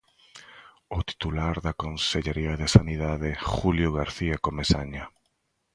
[0.97, 5.03] O titular da Consellaría de Sanidade, Julio García Comesaña.